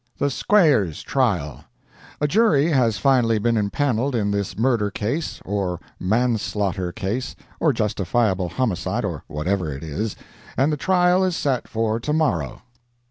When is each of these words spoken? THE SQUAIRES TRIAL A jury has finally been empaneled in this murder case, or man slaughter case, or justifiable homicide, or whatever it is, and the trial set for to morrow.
THE 0.17 0.31
SQUAIRES 0.31 1.03
TRIAL 1.03 1.65
A 2.19 2.27
jury 2.27 2.69
has 2.71 2.97
finally 2.97 3.37
been 3.37 3.55
empaneled 3.55 4.15
in 4.15 4.31
this 4.31 4.57
murder 4.57 4.89
case, 4.89 5.39
or 5.45 5.79
man 5.99 6.39
slaughter 6.39 6.91
case, 6.91 7.35
or 7.59 7.71
justifiable 7.71 8.49
homicide, 8.49 9.05
or 9.05 9.23
whatever 9.27 9.71
it 9.71 9.83
is, 9.83 10.15
and 10.57 10.71
the 10.71 10.75
trial 10.75 11.29
set 11.31 11.67
for 11.67 11.99
to 11.99 12.13
morrow. 12.13 12.63